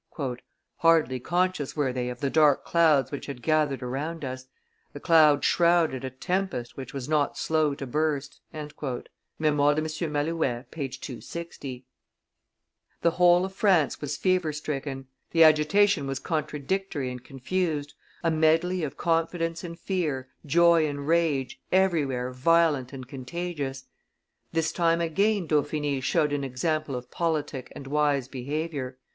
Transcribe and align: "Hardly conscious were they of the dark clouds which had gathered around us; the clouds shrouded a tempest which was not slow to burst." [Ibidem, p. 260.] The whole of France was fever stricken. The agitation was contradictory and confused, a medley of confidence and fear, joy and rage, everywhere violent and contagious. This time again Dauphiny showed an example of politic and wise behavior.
"Hardly 0.79 1.19
conscious 1.19 1.75
were 1.75 1.93
they 1.93 2.09
of 2.09 2.21
the 2.21 2.31
dark 2.31 2.65
clouds 2.65 3.11
which 3.11 3.27
had 3.27 3.43
gathered 3.43 3.83
around 3.83 4.25
us; 4.25 4.47
the 4.93 4.99
clouds 4.99 5.45
shrouded 5.45 6.03
a 6.03 6.09
tempest 6.09 6.75
which 6.75 6.91
was 6.91 7.07
not 7.07 7.37
slow 7.37 7.75
to 7.75 7.85
burst." 7.85 8.39
[Ibidem, 8.51 8.69
p. 10.71 10.87
260.] 10.89 11.85
The 13.03 13.11
whole 13.11 13.45
of 13.45 13.53
France 13.53 14.01
was 14.01 14.17
fever 14.17 14.51
stricken. 14.51 15.05
The 15.29 15.43
agitation 15.43 16.07
was 16.07 16.17
contradictory 16.17 17.11
and 17.11 17.23
confused, 17.23 17.93
a 18.23 18.31
medley 18.31 18.83
of 18.83 18.97
confidence 18.97 19.63
and 19.63 19.77
fear, 19.79 20.29
joy 20.43 20.87
and 20.87 21.07
rage, 21.07 21.61
everywhere 21.71 22.31
violent 22.31 22.91
and 22.91 23.07
contagious. 23.07 23.83
This 24.51 24.71
time 24.71 24.99
again 24.99 25.45
Dauphiny 25.45 26.01
showed 26.01 26.33
an 26.33 26.43
example 26.43 26.95
of 26.95 27.11
politic 27.11 27.71
and 27.75 27.85
wise 27.85 28.27
behavior. 28.27 28.97